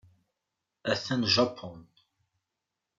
Atan 0.91 1.21
Japun. 1.33 1.79